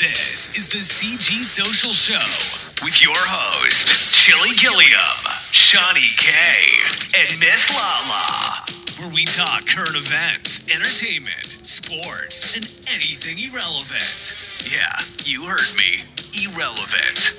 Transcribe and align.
This 0.00 0.56
is 0.56 0.66
the 0.66 0.78
CG 0.78 1.44
Social 1.44 1.92
Show 1.92 2.14
with 2.82 3.02
your 3.02 3.12
host, 3.14 3.86
Chili 4.14 4.56
Gilliam, 4.56 4.96
Shawnee 5.50 6.14
K, 6.16 6.32
and 7.18 7.38
Miss 7.38 7.68
Lala, 7.68 8.64
where 8.98 9.12
we 9.12 9.26
talk 9.26 9.66
current 9.66 9.96
events, 9.96 10.66
entertainment, 10.74 11.66
sports, 11.68 12.56
and 12.56 12.64
anything 12.88 13.36
irrelevant. 13.40 14.32
Yeah, 14.64 14.96
you 15.26 15.44
heard 15.44 15.76
me. 15.76 16.00
Irrelevant. 16.32 17.36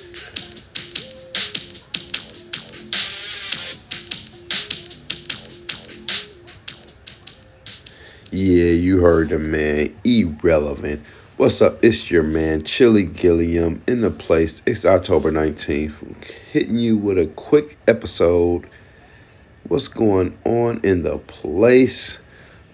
Yeah, 8.29 8.69
you 8.69 9.01
heard 9.01 9.29
the 9.29 9.39
man. 9.39 9.95
Irrelevant. 10.03 11.01
What's 11.41 11.59
up? 11.59 11.83
It's 11.83 12.11
your 12.11 12.21
man, 12.21 12.63
Chili 12.65 13.03
Gilliam, 13.03 13.81
in 13.87 14.01
the 14.01 14.11
place. 14.11 14.61
It's 14.67 14.85
October 14.85 15.31
19th. 15.31 16.23
Hitting 16.51 16.77
you 16.77 16.97
with 16.97 17.17
a 17.17 17.25
quick 17.25 17.79
episode. 17.87 18.69
What's 19.67 19.87
going 19.87 20.37
on 20.45 20.81
in 20.83 21.01
the 21.01 21.17
place? 21.17 22.19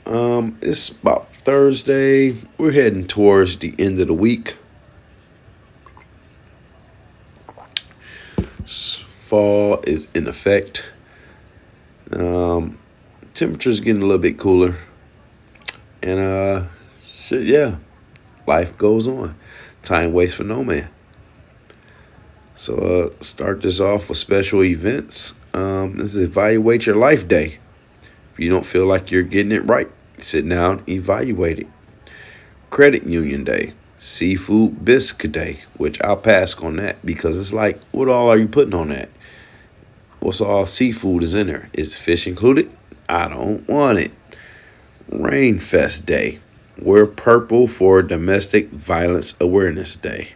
Um, 0.06 0.58
it's 0.62 0.90
about 0.90 1.34
Thursday. 1.34 2.36
We're 2.58 2.74
heading 2.74 3.08
towards 3.08 3.56
the 3.56 3.74
end 3.80 4.02
of 4.02 4.08
the 4.08 4.14
week. 4.14 4.58
Fall 8.66 9.80
is 9.88 10.12
in 10.14 10.28
effect. 10.28 10.90
Um, 12.12 12.78
temperature's 13.34 13.80
getting 13.80 14.02
a 14.02 14.06
little 14.06 14.22
bit 14.22 14.38
cooler. 14.38 14.76
And 16.04 16.20
uh 16.20 16.64
shit, 17.02 17.44
yeah. 17.44 17.78
Life 18.48 18.78
goes 18.78 19.08
on. 19.08 19.36
Time 19.84 20.14
waits 20.14 20.34
for 20.34 20.44
no 20.44 20.64
man. 20.64 20.90
So 22.56 23.14
uh 23.20 23.24
start 23.24 23.62
this 23.62 23.80
off 23.80 24.10
with 24.10 24.18
special 24.18 24.64
events. 24.64 25.36
Um 25.54 25.98
this 25.98 26.16
is 26.16 26.22
evaluate 26.22 26.86
your 26.86 26.96
life 26.96 27.28
day. 27.28 27.60
If 28.34 28.40
you 28.40 28.50
don't 28.50 28.66
feel 28.66 28.86
like 28.86 29.12
you're 29.12 29.24
getting 29.24 29.52
it 29.52 29.66
right, 29.66 29.90
sit 30.18 30.48
down, 30.48 30.84
evaluate 30.88 31.60
it. 31.60 31.68
Credit 32.70 33.04
union 33.04 33.44
day. 33.44 33.74
Seafood 34.00 34.86
biscuit 34.86 35.32
day, 35.32 35.60
which 35.76 36.02
I'll 36.02 36.18
pass 36.18 36.54
on 36.60 36.76
that 36.76 37.04
because 37.04 37.38
it's 37.40 37.52
like, 37.52 37.82
what 37.92 38.08
all 38.10 38.30
are 38.30 38.38
you 38.38 38.48
putting 38.48 38.76
on 38.76 38.90
that? 38.90 39.10
What's 40.20 40.40
all 40.40 40.66
seafood 40.66 41.24
is 41.24 41.34
in 41.34 41.48
there? 41.48 41.70
Is 41.74 41.98
fish 41.98 42.28
included? 42.28 42.72
I 43.10 43.28
don't 43.28 43.68
want 43.68 43.98
it. 43.98 44.12
Rainfest 45.10 46.06
Day. 46.06 46.40
Wear 46.80 47.08
purple 47.08 47.68
for 47.68 48.04
Domestic 48.04 48.70
Violence 48.70 49.36
Awareness 49.42 49.96
Day. 49.96 50.34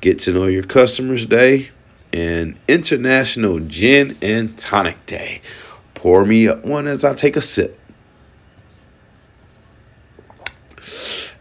Get 0.00 0.20
to 0.20 0.32
know 0.32 0.46
your 0.46 0.62
customers 0.62 1.26
day 1.26 1.70
and 2.12 2.56
International 2.68 3.58
Gin 3.58 4.16
and 4.22 4.56
Tonic 4.56 5.04
Day. 5.06 5.40
Pour 5.94 6.24
me 6.24 6.46
up 6.46 6.64
one 6.64 6.86
as 6.86 7.04
I 7.04 7.14
take 7.14 7.36
a 7.36 7.40
sip. 7.42 7.80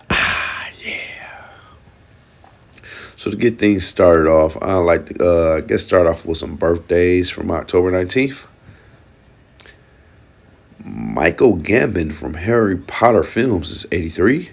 Ah, 0.09 0.69
yeah. 0.83 1.50
So 3.16 3.30
to 3.30 3.38
get 3.38 3.59
things 3.59 3.85
started 3.85 4.28
off, 4.28 4.57
I 4.59 4.73
like 4.75 5.05
to 5.07 5.23
uh, 5.23 5.59
get 5.61 5.78
started 5.78 6.09
off 6.09 6.25
with 6.25 6.39
some 6.39 6.55
birthdays 6.55 7.30
from 7.30 7.52
October 7.52 7.91
19th. 7.91 8.47
Michael 11.44 11.59
Gambon 11.59 12.13
from 12.13 12.36
Harry 12.36 12.77
Potter 12.77 13.22
films 13.22 13.69
is 13.69 13.86
83. 13.91 14.52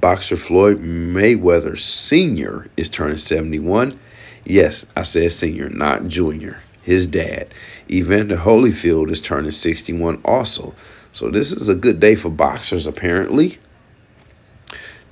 Boxer 0.00 0.36
Floyd 0.36 0.82
Mayweather 0.82 1.78
Sr. 1.78 2.66
is 2.76 2.88
turning 2.88 3.16
71. 3.16 3.96
Yes, 4.44 4.84
I 4.96 5.04
said 5.04 5.30
senior, 5.30 5.68
not 5.68 6.08
junior. 6.08 6.58
His 6.82 7.06
dad, 7.06 7.54
Evander 7.88 8.38
Holyfield, 8.38 9.12
is 9.12 9.20
turning 9.20 9.52
61 9.52 10.20
also. 10.24 10.74
So 11.12 11.30
this 11.30 11.52
is 11.52 11.68
a 11.68 11.76
good 11.76 12.00
day 12.00 12.16
for 12.16 12.30
boxers, 12.30 12.84
apparently. 12.84 13.58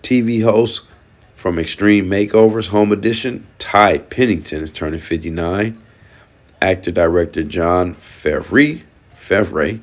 TV 0.03 0.43
host 0.43 0.89
from 1.37 1.61
Extreme 1.61 2.11
Makeovers 2.11 2.71
Home 2.71 2.91
Edition, 2.91 3.47
Ty 3.61 3.99
Pennington, 3.99 4.63
is 4.63 4.73
turning 4.73 4.99
59. 4.99 5.81
Actor 6.61 6.91
director 6.91 7.45
John 7.45 7.95
Favre, 7.95 8.81
Favre 9.15 9.79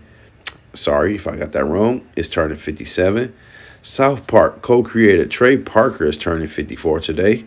sorry 0.75 1.15
if 1.15 1.27
I 1.27 1.37
got 1.37 1.51
that 1.53 1.65
wrong, 1.65 2.07
is 2.15 2.29
turning 2.29 2.57
57. 2.57 3.33
South 3.81 4.27
Park 4.27 4.61
co 4.61 4.83
creator 4.83 5.25
Trey 5.25 5.57
Parker 5.57 6.05
is 6.05 6.17
turning 6.17 6.47
54 6.47 6.99
today. 6.99 7.45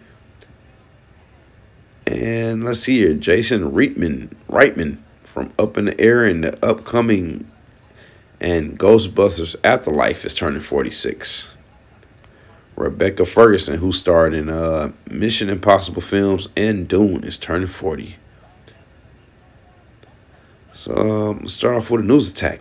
And 2.06 2.64
let's 2.64 2.80
see 2.80 2.98
here 2.98 3.14
Jason 3.14 3.72
Reitman, 3.72 4.34
Reitman 4.48 4.98
from 5.24 5.52
Up 5.58 5.76
in 5.76 5.86
the 5.86 6.00
Air 6.00 6.24
and 6.24 6.44
the 6.44 6.64
upcoming 6.64 7.50
and 8.40 8.78
Ghostbusters 8.78 9.56
Afterlife 9.64 10.24
is 10.24 10.34
turning 10.34 10.60
46. 10.60 11.54
Rebecca 12.76 13.24
Ferguson, 13.24 13.80
who 13.80 13.90
starred 13.90 14.34
in 14.34 14.48
uh, 14.48 14.92
Mission 15.10 15.48
Impossible 15.48 16.00
films 16.00 16.48
and 16.56 16.86
Dune, 16.86 17.24
is 17.24 17.36
turning 17.36 17.66
40. 17.66 18.16
So 20.72 20.94
um, 20.94 21.40
let's 21.40 21.54
start 21.54 21.74
off 21.74 21.90
with 21.90 22.02
a 22.02 22.04
news 22.04 22.30
attack. 22.30 22.60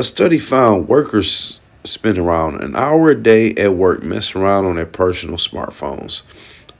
A 0.00 0.02
study 0.02 0.38
found 0.38 0.88
workers 0.88 1.60
spend 1.84 2.16
around 2.16 2.62
an 2.62 2.74
hour 2.74 3.10
a 3.10 3.14
day 3.14 3.54
at 3.56 3.74
work 3.74 4.02
messing 4.02 4.40
around 4.40 4.64
on 4.64 4.76
their 4.76 4.86
personal 4.86 5.36
smartphones, 5.36 6.22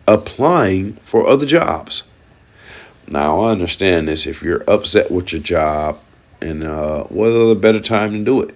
applying 0.08 0.94
for 1.04 1.26
other 1.26 1.44
jobs. 1.44 2.04
Now, 3.06 3.40
I 3.40 3.50
understand 3.50 4.08
this 4.08 4.26
if 4.26 4.40
you're 4.40 4.64
upset 4.66 5.10
with 5.10 5.34
your 5.34 5.42
job, 5.42 6.00
and 6.40 6.64
uh, 6.64 7.04
what 7.08 7.28
other 7.28 7.54
better 7.54 7.78
time 7.78 8.12
to 8.12 8.24
do 8.24 8.40
it? 8.40 8.54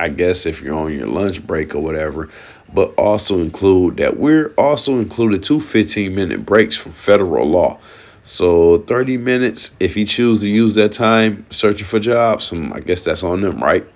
I 0.00 0.08
guess 0.08 0.44
if 0.44 0.60
you're 0.60 0.74
on 0.74 0.92
your 0.92 1.06
lunch 1.06 1.46
break 1.46 1.76
or 1.76 1.80
whatever, 1.80 2.28
but 2.74 2.92
also 2.98 3.38
include 3.38 3.98
that 3.98 4.16
we're 4.16 4.52
also 4.58 4.98
included 4.98 5.44
two 5.44 5.60
15 5.60 6.12
minute 6.12 6.44
breaks 6.44 6.74
from 6.74 6.90
federal 6.90 7.48
law. 7.48 7.78
So 8.28 8.76
30 8.80 9.16
minutes, 9.16 9.74
if 9.80 9.96
you 9.96 10.04
choose 10.04 10.42
to 10.42 10.48
use 10.50 10.74
that 10.74 10.92
time 10.92 11.46
searching 11.48 11.86
for 11.86 11.98
jobs, 11.98 12.52
um, 12.52 12.74
I 12.74 12.80
guess 12.80 13.02
that's 13.02 13.22
on 13.22 13.40
them, 13.40 13.58
right? 13.58 13.86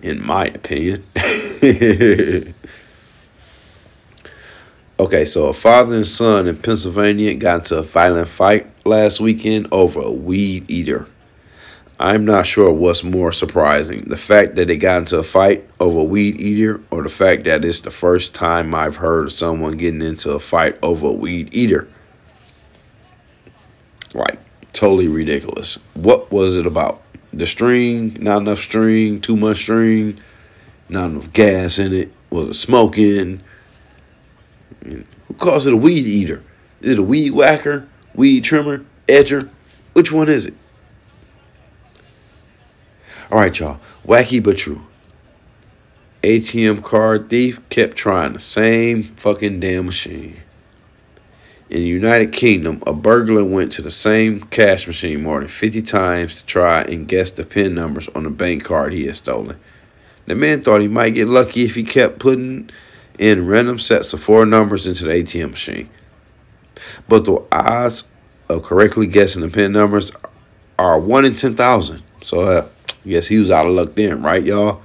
In 0.00 0.24
my 0.24 0.44
opinion. 0.44 1.04
okay, 5.00 5.24
so 5.24 5.48
a 5.48 5.52
father 5.52 5.96
and 5.96 6.06
son 6.06 6.46
in 6.46 6.56
Pennsylvania 6.58 7.34
got 7.34 7.62
into 7.62 7.78
a 7.78 7.82
violent 7.82 8.28
fight 8.28 8.68
last 8.86 9.18
weekend 9.18 9.66
over 9.72 10.02
a 10.02 10.12
weed 10.12 10.70
eater. 10.70 11.08
I'm 11.98 12.24
not 12.24 12.46
sure 12.46 12.72
what's 12.72 13.02
more 13.02 13.32
surprising 13.32 14.02
the 14.02 14.16
fact 14.16 14.54
that 14.54 14.68
they 14.68 14.76
got 14.76 14.98
into 14.98 15.18
a 15.18 15.24
fight 15.24 15.68
over 15.80 15.98
a 15.98 16.04
weed 16.04 16.40
eater, 16.40 16.80
or 16.92 17.02
the 17.02 17.08
fact 17.08 17.42
that 17.46 17.64
it's 17.64 17.80
the 17.80 17.90
first 17.90 18.36
time 18.36 18.72
I've 18.72 18.98
heard 18.98 19.24
of 19.24 19.32
someone 19.32 19.76
getting 19.78 20.02
into 20.02 20.30
a 20.30 20.38
fight 20.38 20.78
over 20.80 21.08
a 21.08 21.12
weed 21.12 21.52
eater. 21.52 21.88
Like, 24.16 24.38
totally 24.72 25.08
ridiculous. 25.08 25.78
What 25.92 26.32
was 26.32 26.56
it 26.56 26.66
about? 26.66 27.02
The 27.32 27.46
string, 27.46 28.16
not 28.18 28.38
enough 28.38 28.60
string, 28.60 29.20
too 29.20 29.36
much 29.36 29.58
string, 29.58 30.18
not 30.88 31.10
enough 31.10 31.32
gas 31.34 31.78
in 31.78 31.92
it. 31.92 32.12
Was 32.30 32.48
it 32.48 32.54
smoking? 32.54 33.42
Who 34.82 35.04
calls 35.36 35.66
it 35.66 35.74
a 35.74 35.76
weed 35.76 36.06
eater? 36.06 36.42
Is 36.80 36.94
it 36.94 36.98
a 36.98 37.02
weed 37.02 37.32
whacker, 37.32 37.86
weed 38.14 38.42
trimmer, 38.44 38.86
edger? 39.06 39.50
Which 39.92 40.10
one 40.10 40.30
is 40.30 40.46
it? 40.46 40.54
All 43.30 43.38
right, 43.38 43.58
y'all. 43.58 43.80
Wacky 44.06 44.42
but 44.42 44.56
true. 44.56 44.86
ATM 46.22 46.82
card 46.82 47.28
thief 47.28 47.60
kept 47.68 47.96
trying 47.96 48.32
the 48.32 48.38
same 48.38 49.02
fucking 49.02 49.60
damn 49.60 49.86
machine. 49.86 50.38
In 51.68 51.78
the 51.78 51.88
United 51.88 52.32
Kingdom, 52.32 52.80
a 52.86 52.92
burglar 52.92 53.44
went 53.44 53.72
to 53.72 53.82
the 53.82 53.90
same 53.90 54.40
cash 54.40 54.86
machine 54.86 55.22
more 55.22 55.40
than 55.40 55.48
50 55.48 55.82
times 55.82 56.36
to 56.36 56.46
try 56.46 56.82
and 56.82 57.08
guess 57.08 57.32
the 57.32 57.44
PIN 57.44 57.74
numbers 57.74 58.08
on 58.14 58.22
the 58.22 58.30
bank 58.30 58.64
card 58.64 58.92
he 58.92 59.06
had 59.06 59.16
stolen. 59.16 59.58
The 60.26 60.36
man 60.36 60.62
thought 60.62 60.80
he 60.80 60.86
might 60.88 61.14
get 61.14 61.26
lucky 61.26 61.64
if 61.64 61.74
he 61.74 61.82
kept 61.82 62.20
putting 62.20 62.70
in 63.18 63.46
random 63.46 63.80
sets 63.80 64.12
of 64.12 64.22
four 64.22 64.46
numbers 64.46 64.86
into 64.86 65.04
the 65.04 65.10
ATM 65.10 65.50
machine. 65.50 65.90
But 67.08 67.24
the 67.24 67.42
odds 67.50 68.08
of 68.48 68.62
correctly 68.62 69.08
guessing 69.08 69.42
the 69.42 69.48
PIN 69.48 69.72
numbers 69.72 70.12
are 70.78 71.00
1 71.00 71.24
in 71.24 71.34
10,000. 71.34 72.02
So 72.22 72.42
uh, 72.42 72.68
I 73.04 73.08
guess 73.08 73.26
he 73.26 73.38
was 73.38 73.50
out 73.50 73.66
of 73.66 73.72
luck 73.72 73.96
then, 73.96 74.22
right, 74.22 74.42
y'all? 74.42 74.82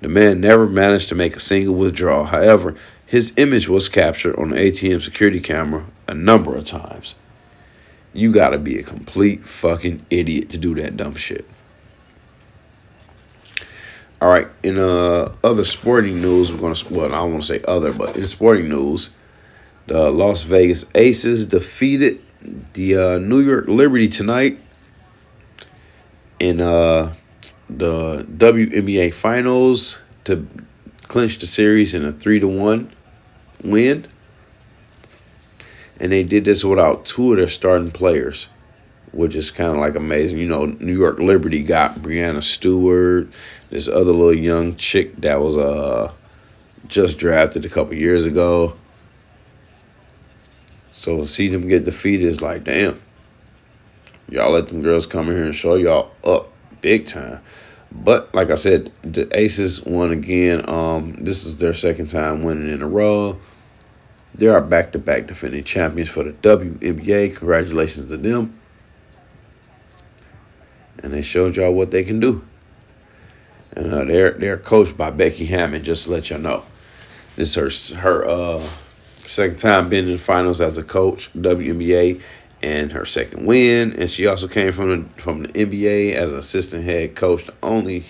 The 0.00 0.08
man 0.08 0.40
never 0.40 0.66
managed 0.66 1.08
to 1.10 1.14
make 1.14 1.36
a 1.36 1.40
single 1.40 1.74
withdrawal. 1.74 2.24
However, 2.24 2.74
his 3.08 3.32
image 3.38 3.70
was 3.70 3.88
captured 3.88 4.36
on 4.36 4.50
the 4.50 4.56
ATM 4.56 5.00
security 5.00 5.40
camera 5.40 5.86
a 6.06 6.12
number 6.12 6.54
of 6.54 6.66
times. 6.66 7.14
You 8.12 8.30
gotta 8.30 8.58
be 8.58 8.78
a 8.78 8.82
complete 8.82 9.46
fucking 9.46 10.04
idiot 10.10 10.50
to 10.50 10.58
do 10.58 10.74
that 10.74 10.98
dumb 10.98 11.14
shit. 11.14 11.48
All 14.20 14.28
right, 14.28 14.48
in 14.62 14.78
uh 14.78 15.32
other 15.42 15.64
sporting 15.64 16.20
news, 16.20 16.52
we're 16.52 16.60
gonna 16.60 16.78
well, 16.90 17.06
I 17.06 17.16
don't 17.20 17.32
want 17.32 17.44
to 17.44 17.48
say 17.48 17.64
other, 17.66 17.94
but 17.94 18.14
in 18.14 18.26
sporting 18.26 18.68
news, 18.68 19.08
the 19.86 20.10
Las 20.10 20.42
Vegas 20.42 20.84
Aces 20.94 21.46
defeated 21.46 22.20
the 22.74 22.96
uh, 22.96 23.18
New 23.18 23.40
York 23.40 23.68
Liberty 23.68 24.08
tonight 24.08 24.60
in 26.38 26.60
uh 26.60 27.14
the 27.70 28.26
WNBA 28.36 29.14
Finals 29.14 30.02
to 30.24 30.46
clinch 31.04 31.38
the 31.38 31.46
series 31.46 31.94
in 31.94 32.04
a 32.04 32.12
three 32.12 32.38
to 32.38 32.46
one 32.46 32.92
win. 33.62 34.06
And 36.00 36.12
they 36.12 36.22
did 36.22 36.44
this 36.44 36.64
without 36.64 37.04
two 37.04 37.32
of 37.32 37.38
their 37.38 37.48
starting 37.48 37.90
players, 37.90 38.46
which 39.12 39.34
is 39.34 39.50
kind 39.50 39.72
of 39.72 39.78
like 39.78 39.96
amazing. 39.96 40.38
You 40.38 40.48
know, 40.48 40.66
New 40.66 40.96
York 40.96 41.18
Liberty 41.18 41.62
got 41.62 41.96
Breanna 41.96 42.42
Stewart, 42.42 43.28
this 43.70 43.88
other 43.88 44.12
little 44.12 44.34
young 44.34 44.76
chick 44.76 45.16
that 45.20 45.40
was 45.40 45.56
uh 45.56 46.12
just 46.86 47.18
drafted 47.18 47.64
a 47.64 47.68
couple 47.68 47.94
years 47.94 48.24
ago. 48.24 48.76
So 50.92 51.18
to 51.18 51.26
see 51.26 51.48
them 51.48 51.68
get 51.68 51.84
defeated 51.84 52.26
is 52.26 52.40
like, 52.40 52.64
damn. 52.64 53.00
Y'all 54.30 54.52
let 54.52 54.68
them 54.68 54.82
girls 54.82 55.06
come 55.06 55.30
in 55.30 55.36
here 55.36 55.46
and 55.46 55.54
show 55.54 55.74
y'all 55.74 56.10
up 56.22 56.50
big 56.80 57.06
time. 57.06 57.40
But 57.90 58.34
like 58.34 58.50
I 58.50 58.54
said, 58.54 58.92
the 59.02 59.28
Aces 59.36 59.84
won 59.84 60.12
again. 60.12 60.68
Um, 60.68 61.24
this 61.24 61.44
is 61.44 61.56
their 61.56 61.74
second 61.74 62.08
time 62.08 62.42
winning 62.42 62.72
in 62.72 62.82
a 62.82 62.88
row. 62.88 63.38
They 64.34 64.46
are 64.46 64.60
back 64.60 64.92
to 64.92 64.98
back 64.98 65.26
defending 65.26 65.64
champions 65.64 66.10
for 66.10 66.22
the 66.22 66.32
WNBA. 66.32 67.36
Congratulations 67.36 68.08
to 68.08 68.16
them. 68.16 68.58
And 71.02 71.12
they 71.12 71.22
showed 71.22 71.56
y'all 71.56 71.72
what 71.72 71.90
they 71.90 72.04
can 72.04 72.20
do. 72.20 72.44
And 73.72 73.92
uh, 73.92 74.04
they're 74.04 74.32
they're 74.32 74.58
coached 74.58 74.96
by 74.96 75.10
Becky 75.10 75.46
Hammon. 75.46 75.84
Just 75.84 76.04
to 76.04 76.10
let 76.10 76.30
y'all 76.30 76.40
know, 76.40 76.64
this 77.36 77.56
is 77.56 77.90
her 77.90 78.00
her 78.00 78.28
uh, 78.28 78.68
second 79.24 79.58
time 79.58 79.88
being 79.88 80.06
in 80.06 80.12
the 80.12 80.18
finals 80.18 80.60
as 80.60 80.78
a 80.78 80.82
coach 80.82 81.32
WNBA, 81.34 82.20
and 82.62 82.92
her 82.92 83.04
second 83.04 83.46
win. 83.46 83.92
And 83.92 84.10
she 84.10 84.26
also 84.26 84.48
came 84.48 84.72
from 84.72 85.04
the, 85.04 85.22
from 85.22 85.42
the 85.42 85.48
NBA 85.48 86.14
as 86.14 86.32
an 86.32 86.38
assistant 86.38 86.84
head 86.84 87.14
coach, 87.14 87.48
only 87.62 88.06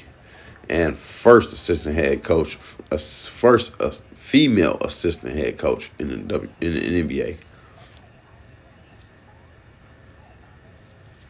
and 0.68 0.96
first 0.96 1.52
assistant 1.52 1.96
head 1.96 2.22
coach, 2.22 2.58
a 2.90 2.98
first 2.98 3.72
a 3.80 3.92
female 4.14 4.78
assistant 4.82 5.34
head 5.34 5.58
coach 5.58 5.90
in 5.98 6.06
the 6.08 6.16
w, 6.16 6.50
in 6.60 6.74
the 6.74 7.02
NBA. 7.02 7.38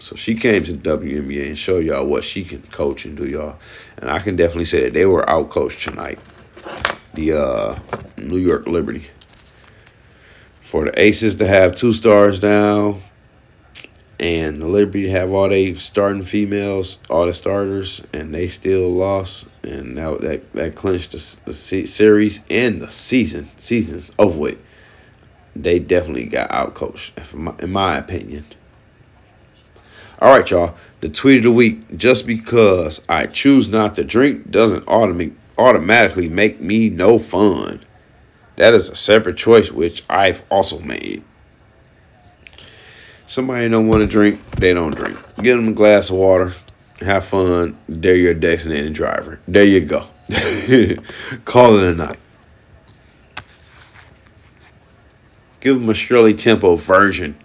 So 0.00 0.17
she 0.17 0.35
came 0.37 0.65
to 0.65 0.73
WNBA 0.73 1.49
and 1.49 1.59
show 1.59 1.79
y'all 1.79 2.06
what 2.06 2.25
she 2.25 2.44
can 2.44 2.62
coach 2.62 3.05
and 3.05 3.17
do 3.17 3.26
y'all. 3.26 3.59
And 3.99 4.11
I 4.11 4.20
can 4.20 4.37
definitely 4.37 4.65
say 4.65 4.82
that 4.82 4.94
they 4.94 5.06
were 5.06 5.29
out 5.29 5.50
coached 5.50 5.82
tonight. 5.82 6.19
The 7.15 7.32
uh, 7.32 7.79
New 8.17 8.38
York 8.38 8.67
Liberty. 8.67 9.09
For 10.62 10.85
the 10.85 11.00
Aces 11.00 11.35
to 11.37 11.47
have 11.47 11.75
two 11.75 11.93
stars 11.93 12.38
down 12.38 13.03
and 14.20 14.61
the 14.61 14.67
Liberty 14.67 15.09
have 15.11 15.31
all 15.31 15.49
they 15.49 15.75
starting 15.75 16.23
females, 16.23 16.99
all 17.09 17.26
the 17.26 17.32
starters, 17.32 18.03
and 18.12 18.35
they 18.35 18.49
still 18.49 18.91
lost. 18.91 19.49
And 19.62 19.97
that 19.97 20.20
that, 20.20 20.53
that 20.55 20.75
clinched 20.75 21.12
the, 21.12 21.37
the 21.44 21.55
series 21.55 22.41
and 22.50 22.82
the 22.82 22.91
season. 22.91 23.49
Season's 23.56 24.12
over 24.19 24.38
with. 24.38 24.59
They 25.55 25.79
definitely 25.79 26.26
got 26.26 26.50
out 26.50 26.75
coached, 26.75 27.12
in 27.61 27.70
my 27.70 27.97
opinion. 27.99 28.44
All 30.20 30.37
right, 30.37 30.50
y'all. 30.50 30.76
The 31.00 31.09
tweet 31.09 31.38
of 31.38 31.44
the 31.44 31.53
week. 31.53 31.97
Just 31.97 32.26
because 32.26 33.03
I 33.09 33.26
choose 33.26 33.69
not 33.69 33.94
to 33.97 34.05
drink 34.05 34.50
doesn't 34.50 34.87
automatically 34.88 35.37
automatically 35.59 36.29
make 36.29 36.61
me 36.61 36.88
no 36.88 37.19
fun. 37.19 37.85
That 38.56 38.75
is 38.75 38.88
a 38.88 38.97
separate 38.97 39.37
choice 39.37 39.70
which 39.70 40.05
I've 40.09 40.43
also 40.50 40.79
made. 40.81 41.23
Somebody 43.29 43.69
don't 43.69 43.87
want 43.87 44.01
to 44.01 44.09
drink, 44.09 44.41
they 44.57 44.75
don't 44.75 44.97
drink. 44.97 45.17
Get 45.37 45.55
them 45.55 45.69
a 45.69 45.73
glass 45.73 46.11
of 46.11 46.17
water, 46.17 46.55
have 47.01 47.25
fun. 47.25 47.79
They're 47.89 48.17
your 48.17 48.35
designated 48.35 48.95
driver. 48.95 49.39
There 49.47 49.65
you 49.65 49.81
go. 49.81 50.09
Call 51.45 51.79
it 51.79 51.85
a 51.85 51.95
night. 51.95 52.19
Give 55.61 55.79
them 55.79 55.89
a 55.89 55.95
Shirley 55.95 56.35
Temple 56.35 56.77
version 56.77 57.39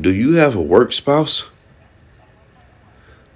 do 0.00 0.10
you 0.10 0.34
have 0.34 0.56
a 0.56 0.62
work 0.62 0.92
spouse? 0.92 1.48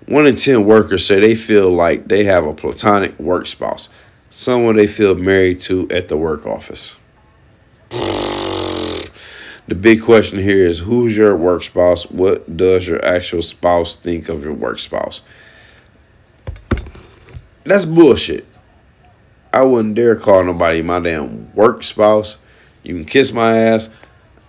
One 0.06 0.26
in 0.26 0.36
10 0.36 0.64
workers 0.64 1.04
say 1.04 1.20
they 1.20 1.34
feel 1.34 1.70
like 1.70 2.08
they 2.08 2.24
have 2.24 2.46
a 2.46 2.54
platonic 2.54 3.18
work 3.18 3.46
spouse, 3.46 3.88
someone 4.30 4.76
they 4.76 4.86
feel 4.86 5.14
married 5.14 5.58
to 5.60 5.88
at 5.90 6.08
the 6.08 6.16
work 6.16 6.46
office. 6.46 6.96
The 9.68 9.74
big 9.74 10.02
question 10.02 10.38
here 10.38 10.64
is 10.64 10.78
who's 10.78 11.16
your 11.16 11.36
work 11.36 11.64
spouse? 11.64 12.08
What 12.08 12.56
does 12.56 12.86
your 12.86 13.04
actual 13.04 13.42
spouse 13.42 13.96
think 13.96 14.28
of 14.28 14.44
your 14.44 14.52
work 14.52 14.78
spouse? 14.78 15.22
That's 17.64 17.84
bullshit. 17.84 18.46
I 19.52 19.62
wouldn't 19.62 19.96
dare 19.96 20.14
call 20.14 20.44
nobody 20.44 20.82
my 20.82 21.00
damn 21.00 21.52
work 21.54 21.82
spouse. 21.82 22.38
You 22.84 22.94
can 22.94 23.04
kiss 23.04 23.32
my 23.32 23.58
ass. 23.58 23.90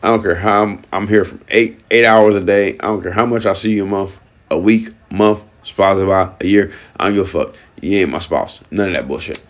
I 0.04 0.10
don't 0.10 0.22
care 0.22 0.36
how 0.36 0.62
I'm, 0.62 0.84
I'm 0.94 1.08
here 1.08 1.25
from 1.25 1.42
eight 1.50 1.80
eight 1.90 2.06
hours 2.06 2.36
a 2.36 2.42
day. 2.42 2.74
I 2.74 2.84
don't 2.84 3.02
care 3.02 3.14
how 3.14 3.25
much 3.25 3.48
I 3.48 3.54
see 3.54 3.72
you 3.72 3.84
a 3.84 3.88
month, 3.88 4.16
a 4.52 4.58
week, 4.60 4.90
month, 5.10 5.46
spouse 5.64 6.00
by 6.00 6.36
a 6.40 6.48
year. 6.48 6.72
I 7.00 7.06
don't 7.06 7.16
give 7.16 7.25
a 7.25 7.46
fuck. 7.46 7.56
You 7.81 7.98
ain't 8.02 8.12
my 8.12 8.19
spouse. 8.19 8.64
None 8.69 8.90
of 8.90 8.94
that 8.94 9.08
bullshit. 9.08 9.44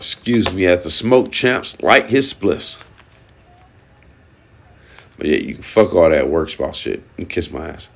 Excuse 0.00 0.50
me, 0.50 0.64
as 0.64 0.84
the 0.84 0.90
smoke 0.90 1.30
champs 1.30 1.78
like 1.82 2.08
his 2.08 2.32
spliffs. 2.32 2.78
But 5.18 5.26
yeah, 5.26 5.36
you 5.36 5.52
can 5.56 5.62
fuck 5.62 5.92
all 5.92 6.08
that 6.08 6.30
work 6.30 6.48
spot 6.48 6.74
shit 6.74 7.02
and 7.18 7.28
kiss 7.28 7.50
my 7.50 7.68
ass. 7.68 7.90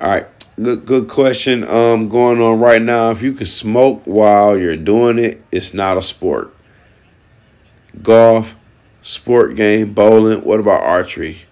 All 0.00 0.08
right. 0.08 0.26
Good, 0.62 0.86
good 0.86 1.08
question. 1.08 1.62
Um, 1.62 2.08
going 2.08 2.40
on 2.40 2.58
right 2.58 2.80
now. 2.80 3.10
If 3.10 3.20
you 3.20 3.34
can 3.34 3.44
smoke 3.44 4.00
while 4.06 4.56
you're 4.56 4.78
doing 4.78 5.18
it, 5.18 5.44
it's 5.52 5.74
not 5.74 5.98
a 5.98 6.02
sport. 6.02 6.56
Golf, 8.02 8.56
sport 9.02 9.56
game, 9.56 9.92
bowling. 9.92 10.42
What 10.42 10.58
about 10.58 10.84
archery? 10.84 11.42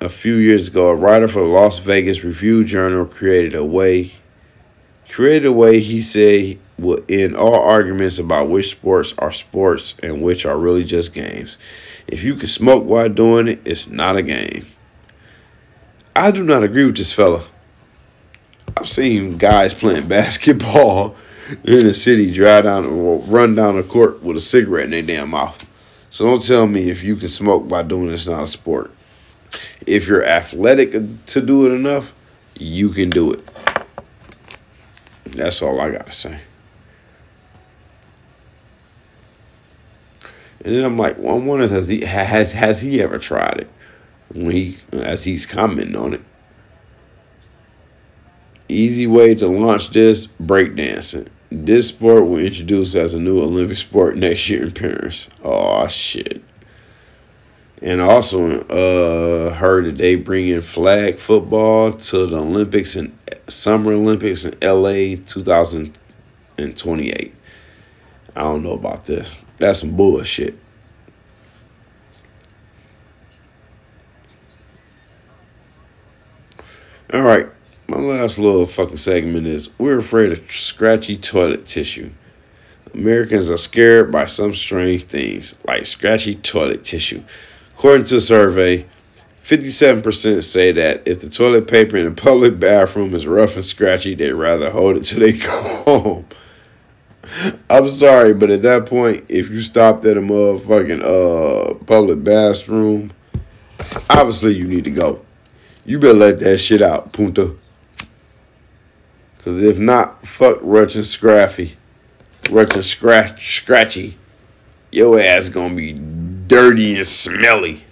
A 0.00 0.08
few 0.08 0.36
years 0.36 0.68
ago, 0.68 0.88
a 0.88 0.94
writer 0.94 1.28
for 1.28 1.42
the 1.42 1.48
Las 1.48 1.78
Vegas 1.78 2.24
Review 2.24 2.64
Journal 2.64 3.04
created 3.04 3.54
a 3.54 3.66
way. 3.66 4.14
Created 5.10 5.46
a 5.46 5.52
way 5.52 5.80
he 5.80 6.02
said 6.02 6.58
will 6.78 7.04
end 7.08 7.36
all 7.36 7.62
arguments 7.62 8.18
about 8.18 8.48
which 8.48 8.70
sports 8.70 9.12
are 9.18 9.32
sports 9.32 9.96
and 10.02 10.22
which 10.22 10.46
are 10.46 10.56
really 10.56 10.84
just 10.84 11.12
games. 11.12 11.58
If 12.06 12.22
you 12.22 12.36
can 12.36 12.46
smoke 12.46 12.84
while 12.84 13.08
doing 13.08 13.48
it, 13.48 13.60
it's 13.64 13.88
not 13.88 14.16
a 14.16 14.22
game. 14.22 14.66
I 16.14 16.30
do 16.30 16.44
not 16.44 16.62
agree 16.62 16.84
with 16.84 16.96
this 16.96 17.12
fella. 17.12 17.42
I've 18.76 18.88
seen 18.88 19.36
guys 19.36 19.74
playing 19.74 20.06
basketball 20.08 21.16
in 21.64 21.86
the 21.86 21.94
city 21.94 22.32
drive 22.32 22.64
down 22.64 22.84
or 22.86 23.18
run 23.18 23.56
down 23.56 23.76
the 23.76 23.82
court 23.82 24.22
with 24.22 24.36
a 24.36 24.40
cigarette 24.40 24.84
in 24.84 24.90
their 24.90 25.02
damn 25.02 25.30
mouth. 25.30 25.68
So 26.10 26.24
don't 26.24 26.44
tell 26.44 26.68
me 26.68 26.88
if 26.88 27.02
you 27.02 27.16
can 27.16 27.28
smoke 27.28 27.68
by 27.68 27.82
doing 27.82 28.10
it's 28.10 28.26
not 28.26 28.44
a 28.44 28.46
sport. 28.46 28.92
If 29.86 30.06
you're 30.06 30.24
athletic 30.24 30.92
to 31.26 31.40
do 31.40 31.66
it 31.66 31.74
enough, 31.74 32.14
you 32.54 32.90
can 32.90 33.10
do 33.10 33.32
it. 33.32 33.48
That's 35.32 35.62
all 35.62 35.80
I 35.80 35.90
gotta 35.90 36.12
say. 36.12 36.40
And 40.62 40.74
then 40.74 40.84
I'm 40.84 40.98
like, 40.98 41.18
well, 41.18 41.36
I 41.36 41.38
wonder 41.38 41.66
has 41.66 41.88
he 41.88 42.02
has 42.02 42.52
has 42.52 42.82
he 42.82 43.00
ever 43.00 43.18
tried 43.18 43.60
it? 43.60 43.70
When 44.34 44.54
he 44.54 44.78
as 44.92 45.24
he's 45.24 45.46
commenting 45.46 45.96
on 45.96 46.14
it. 46.14 46.20
Easy 48.68 49.06
way 49.06 49.34
to 49.34 49.48
launch 49.48 49.90
this 49.90 50.26
breakdancing. 50.26 51.28
This 51.50 51.88
sport 51.88 52.26
will 52.26 52.38
introduce 52.38 52.94
as 52.94 53.14
a 53.14 53.20
new 53.20 53.40
Olympic 53.40 53.78
sport 53.78 54.16
next 54.16 54.48
year 54.48 54.64
in 54.64 54.72
Paris. 54.72 55.28
Oh 55.42 55.86
shit. 55.88 56.42
And 57.82 58.00
also 58.00 58.60
uh 58.64 59.54
heard 59.54 59.86
that 59.86 59.96
they 59.96 60.14
bring 60.14 60.48
in 60.48 60.60
flag 60.60 61.18
football 61.18 61.92
to 61.92 62.26
the 62.26 62.38
Olympics 62.38 62.94
and 62.96 63.16
Summer 63.50 63.92
Olympics 63.92 64.44
in 64.44 64.56
LA 64.62 65.16
2028. 65.26 67.34
I 68.36 68.40
don't 68.40 68.62
know 68.62 68.72
about 68.72 69.04
this. 69.04 69.34
That's 69.58 69.80
some 69.80 69.96
bullshit. 69.96 70.56
All 77.12 77.22
right. 77.22 77.48
My 77.88 77.98
last 77.98 78.38
little 78.38 78.66
fucking 78.66 78.98
segment 78.98 79.48
is 79.48 79.76
we're 79.76 79.98
afraid 79.98 80.30
of 80.30 80.52
scratchy 80.52 81.16
toilet 81.16 81.66
tissue. 81.66 82.10
Americans 82.94 83.50
are 83.50 83.56
scared 83.56 84.12
by 84.12 84.26
some 84.26 84.54
strange 84.54 85.04
things, 85.04 85.58
like 85.66 85.86
scratchy 85.86 86.36
toilet 86.36 86.84
tissue. 86.84 87.24
According 87.74 88.06
to 88.06 88.16
a 88.16 88.20
survey, 88.20 88.86
57% 89.44 90.44
say 90.44 90.72
that 90.72 91.02
if 91.06 91.20
the 91.20 91.28
toilet 91.28 91.66
paper 91.66 91.96
in 91.96 92.06
a 92.06 92.10
public 92.12 92.60
bathroom 92.60 93.14
is 93.14 93.26
rough 93.26 93.56
and 93.56 93.64
scratchy, 93.64 94.14
they'd 94.14 94.32
rather 94.32 94.70
hold 94.70 94.96
it 94.96 95.04
till 95.04 95.20
they 95.20 95.32
go 95.32 95.62
home. 95.84 96.26
I'm 97.68 97.88
sorry, 97.88 98.34
but 98.34 98.50
at 98.50 98.62
that 98.62 98.86
point, 98.86 99.24
if 99.28 99.50
you 99.50 99.62
stopped 99.62 100.04
at 100.04 100.16
a 100.16 100.20
motherfucking 100.20 101.02
uh 101.02 101.74
public 101.84 102.24
bathroom, 102.24 103.12
obviously 104.08 104.54
you 104.54 104.64
need 104.64 104.84
to 104.84 104.90
go. 104.90 105.24
You 105.84 105.98
better 105.98 106.14
let 106.14 106.40
that 106.40 106.58
shit 106.58 106.82
out, 106.82 107.12
punta. 107.12 107.56
Cause 109.38 109.62
if 109.62 109.78
not, 109.78 110.26
fuck 110.26 110.58
Rutch 110.60 110.96
and 110.96 111.04
Scraffy. 111.04 111.76
Rutch 112.50 112.74
and 112.74 112.84
Scratch 112.84 113.56
Scratchy. 113.56 114.18
Your 114.90 115.20
ass 115.20 115.48
gonna 115.48 115.74
be 115.74 115.92
dirty 115.92 116.96
and 116.96 117.06
smelly. 117.06 117.84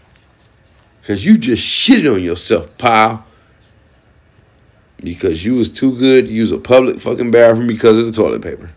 Cause 1.09 1.25
you 1.25 1.39
just 1.39 1.63
shitted 1.63 2.13
on 2.17 2.23
yourself, 2.23 2.77
pal. 2.77 3.25
Because 4.99 5.43
you 5.43 5.55
was 5.55 5.71
too 5.71 5.99
good 5.99 6.27
to 6.27 6.33
use 6.35 6.53
a 6.53 6.59
public 6.59 7.01
fucking 7.01 7.31
bathroom 7.31 7.67
because 7.67 7.97
of 7.97 8.05
the 8.05 8.13
toilet 8.13 8.43
paper. 8.43 8.73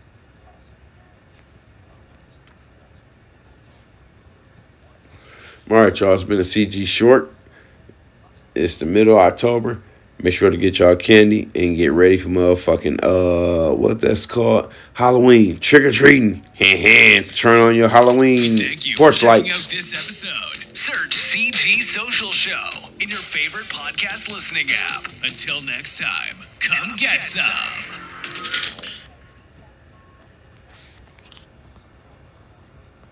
All 5.70 5.76
right, 5.76 6.00
y'all. 6.00 6.14
It's 6.14 6.24
been 6.24 6.38
a 6.38 6.40
CG 6.40 6.86
short. 6.86 7.30
It's 8.54 8.78
the 8.78 8.86
middle 8.86 9.18
of 9.18 9.20
October. 9.20 9.82
Make 10.18 10.32
sure 10.32 10.48
to 10.48 10.56
get 10.56 10.78
y'all 10.78 10.96
candy 10.96 11.50
and 11.54 11.76
get 11.76 11.92
ready 11.92 12.16
for 12.16 12.30
motherfucking 12.30 13.00
uh 13.02 13.74
what 13.74 14.00
that's 14.00 14.24
called 14.24 14.72
Halloween 14.94 15.58
trick 15.58 15.82
or 15.82 15.92
treating. 15.92 16.42
Turn 17.34 17.60
on 17.60 17.74
your 17.74 17.90
Halloween 17.90 18.56
Thank 18.56 18.86
you 18.86 18.96
porch 18.96 19.22
lights. 19.22 20.51
Search 20.82 21.14
CG 21.16 21.80
Social 21.80 22.32
Show 22.32 22.88
in 22.98 23.08
your 23.08 23.20
favorite 23.20 23.66
podcast 23.66 24.28
listening 24.28 24.66
app. 24.88 25.04
Until 25.22 25.60
next 25.62 26.00
time, 26.00 26.38
come, 26.58 26.76
come 26.76 26.96
get, 26.96 27.20
get, 27.20 27.22
some. 27.22 27.78
some. 27.78 28.81